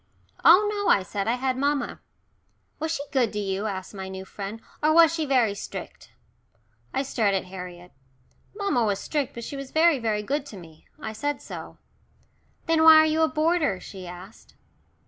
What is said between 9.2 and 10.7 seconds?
but she was very, very good to